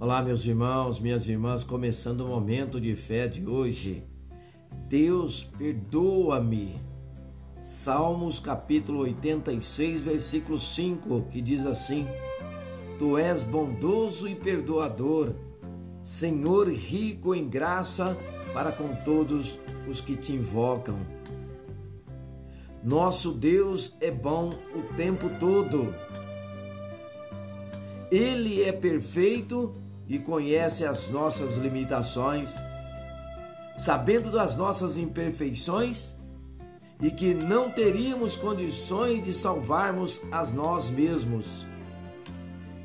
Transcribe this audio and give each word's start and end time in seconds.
Olá, 0.00 0.20
meus 0.20 0.44
irmãos, 0.44 0.98
minhas 0.98 1.28
irmãs, 1.28 1.62
começando 1.62 2.22
o 2.22 2.28
momento 2.28 2.80
de 2.80 2.96
fé 2.96 3.28
de 3.28 3.46
hoje. 3.46 4.04
Deus 4.88 5.44
perdoa-me. 5.56 6.80
Salmos 7.56 8.40
capítulo 8.40 9.00
86, 9.00 10.02
versículo 10.02 10.58
5, 10.58 11.26
que 11.30 11.40
diz 11.40 11.64
assim: 11.64 12.08
Tu 12.98 13.16
és 13.16 13.44
bondoso 13.44 14.26
e 14.28 14.34
perdoador, 14.34 15.32
Senhor 16.02 16.68
rico 16.68 17.32
em 17.32 17.48
graça 17.48 18.18
para 18.52 18.72
com 18.72 18.96
todos 19.04 19.60
os 19.88 20.00
que 20.00 20.16
te 20.16 20.32
invocam. 20.32 20.98
Nosso 22.82 23.30
Deus 23.30 23.94
é 24.00 24.10
bom 24.10 24.50
o 24.74 24.94
tempo 24.96 25.30
todo. 25.38 25.94
Ele 28.14 28.62
é 28.62 28.70
perfeito 28.70 29.74
e 30.06 30.20
conhece 30.20 30.86
as 30.86 31.10
nossas 31.10 31.56
limitações, 31.56 32.54
sabendo 33.76 34.30
das 34.30 34.54
nossas 34.54 34.96
imperfeições 34.96 36.14
e 37.02 37.10
que 37.10 37.34
não 37.34 37.68
teríamos 37.68 38.36
condições 38.36 39.24
de 39.24 39.34
salvarmos 39.34 40.22
a 40.30 40.46
nós 40.52 40.90
mesmos. 40.90 41.66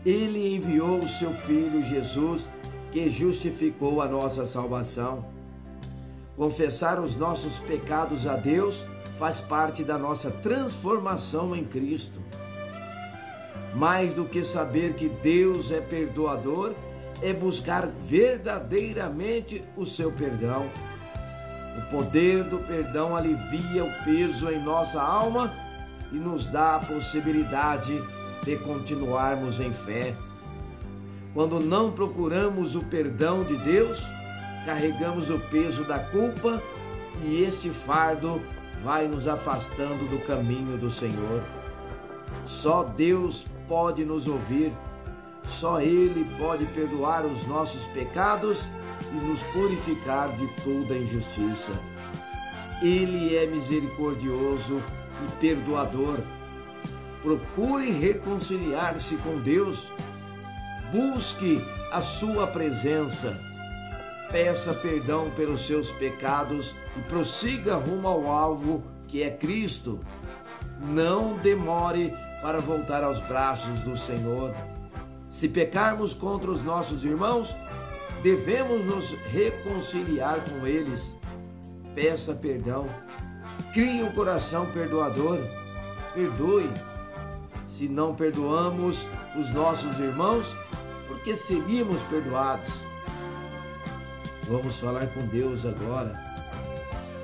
Ele 0.03 0.55
enviou 0.55 0.98
o 0.98 1.08
seu 1.08 1.31
Filho 1.31 1.84
Jesus, 1.84 2.50
que 2.91 3.08
justificou 3.08 4.02
a 4.02 4.08
nossa 4.08 4.48
salvação. 4.48 5.27
Confessar 6.36 7.00
os 7.00 7.16
nossos 7.16 7.59
pecados 7.59 8.25
a 8.25 8.36
Deus 8.36 8.84
faz 9.20 9.39
parte 9.39 9.84
da 9.84 9.95
nossa 9.95 10.31
transformação 10.31 11.55
em 11.55 11.64
Cristo. 11.64 12.20
Mais 13.73 14.14
do 14.14 14.26
que 14.26 14.44
saber 14.44 14.94
que 14.94 15.08
Deus 15.08 15.72
é 15.72 15.80
perdoador, 15.80 16.73
é 17.22 17.34
buscar 17.34 17.88
verdadeiramente 17.88 19.64
o 19.76 19.86
seu 19.86 20.12
perdão. 20.12 20.70
O 21.78 21.89
poder 21.92 22.44
do 22.44 22.58
perdão 22.59 23.16
alivia 23.16 23.84
o 23.84 24.03
peso 24.03 24.50
em 24.50 24.61
nossa 24.61 25.02
alma 25.02 25.53
e 26.11 26.16
nos 26.16 26.45
dá 26.48 26.76
a 26.76 26.80
possibilidade 26.80 28.02
de 28.44 28.58
continuarmos 28.58 29.59
em 29.59 29.72
fé. 29.72 30.16
Quando 31.33 31.59
não 31.59 31.92
procuramos 31.92 32.76
o 32.76 32.81
perdão 32.83 33.44
de 33.44 33.56
Deus, 33.58 34.04
carregamos 34.66 35.30
o 35.30 35.39
peso 35.39 35.83
da 35.83 36.00
culpa 36.00 36.61
e 37.23 37.44
este 37.44 37.70
fardo 37.70 38.42
vai 38.83 39.08
nos 39.08 39.28
afastando 39.28 40.08
do 40.09 40.20
caminho 40.26 40.78
do 40.78 40.89
Senhor. 40.89 41.44
Só 42.44 42.83
Deus 42.83 43.45
pode 43.70 44.03
nos 44.03 44.28
ouvir 44.28 44.73
só 45.44 45.81
Ele 45.81 46.25
pode 46.38 46.66
perdoar 46.67 47.25
os 47.25 47.45
nossos 47.48 47.86
pecados 47.88 48.67
e 49.11 49.16
nos 49.16 49.42
purificar 49.44 50.30
de 50.36 50.48
toda 50.64 50.98
injustiça. 50.98 51.72
Ele 52.81 53.36
é 53.36 53.45
misericordioso 53.48 54.81
e 55.26 55.31
perdoador. 55.38 56.20
Procure 57.22 57.92
reconciliar-se 57.92 59.17
com 59.17 59.39
Deus. 59.39 59.89
Busque 60.92 61.61
a 61.92 62.02
sua 62.02 62.48
presença. 62.48 63.38
Peça 64.31 64.73
perdão 64.73 65.31
pelos 65.31 65.66
seus 65.66 65.92
pecados 65.92 66.76
e 66.95 67.02
prossiga 67.02 67.76
rumo 67.76 68.08
ao 68.08 68.31
alvo 68.31 68.83
que 69.08 69.23
é 69.23 69.31
Cristo. 69.31 70.00
Não 70.80 71.36
demore 71.38 72.14
para 72.42 72.59
voltar 72.59 73.04
aos 73.04 73.20
braços 73.22 73.82
do 73.82 73.95
Senhor. 73.98 74.54
Se 75.28 75.48
pecarmos 75.48 76.14
contra 76.14 76.50
os 76.50 76.64
nossos 76.64 77.04
irmãos, 77.04 77.56
devemos 78.23 78.84
nos 78.86 79.14
reconciliar 79.32 80.44
com 80.44 80.66
eles. 80.66 81.16
Peça 81.94 82.34
perdão. 82.34 82.88
Crie 83.73 84.02
um 84.02 84.12
coração 84.12 84.66
perdoador. 84.72 85.39
Perdoe. 86.14 86.70
Se 87.66 87.88
não 87.88 88.16
perdoamos 88.16 89.08
os 89.39 89.52
nossos 89.52 89.99
irmãos, 89.99 90.58
por 91.08 91.20
que 91.20 91.38
seríamos 91.38 92.02
perdoados? 92.04 92.82
Vamos 94.48 94.80
falar 94.80 95.05
com 95.14 95.28
Deus 95.28 95.64
agora. 95.66 96.20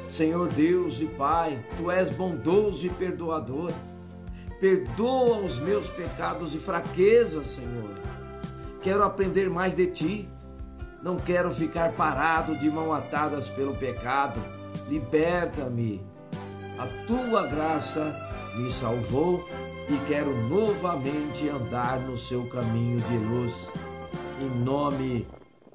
Senhor 0.07 0.47
Deus 0.49 1.01
e 1.01 1.05
Pai, 1.07 1.59
Tu 1.75 1.89
és 1.89 2.11
bondoso 2.11 2.85
e 2.85 2.89
perdoador. 2.91 3.73
Perdoa 4.59 5.39
os 5.39 5.59
meus 5.59 5.89
pecados 5.89 6.55
e 6.55 6.59
fraquezas, 6.59 7.47
Senhor. 7.47 7.95
Quero 8.81 9.03
aprender 9.03 9.49
mais 9.49 9.75
de 9.75 9.87
ti. 9.87 10.29
Não 11.01 11.17
quero 11.17 11.51
ficar 11.53 11.93
parado 11.93 12.57
de 12.57 12.69
mão 12.69 12.93
atadas 12.93 13.49
pelo 13.49 13.75
pecado. 13.75 14.39
Liberta-me. 14.87 16.01
A 16.77 16.87
tua 17.05 17.47
graça 17.47 18.15
me 18.57 18.71
salvou 18.71 19.43
e 19.89 20.07
quero 20.07 20.35
novamente 20.47 21.47
andar 21.49 21.99
no 21.99 22.17
seu 22.17 22.47
caminho 22.49 23.01
de 23.01 23.17
luz. 23.17 23.71
Em 24.39 24.49
nome 24.63 25.27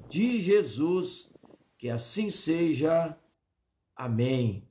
de 0.09 0.41
Jesus, 0.41 1.31
que 1.79 1.89
assim 1.89 2.31
seja. 2.31 3.17
Amém. 3.95 4.70